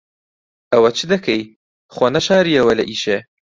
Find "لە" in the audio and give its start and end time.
2.79-2.83